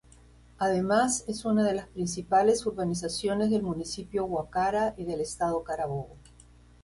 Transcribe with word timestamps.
Además 0.57 1.25
es 1.27 1.45
una 1.45 1.63
de 1.63 1.75
las 1.75 1.85
principales 1.85 2.65
urbanizaciones 2.65 3.51
del 3.51 3.61
Municipio 3.61 4.23
Guacara 4.25 4.95
y 4.97 5.03
del 5.05 5.21
Estado 5.21 5.61
Carabobo. 5.63 6.15